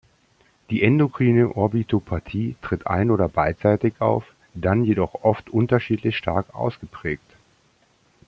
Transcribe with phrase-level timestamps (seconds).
[0.71, 7.35] Die endokrine Orbitopathie tritt ein- oder beidseitig auf, dann jedoch oft unterschiedlich stark ausgeprägt.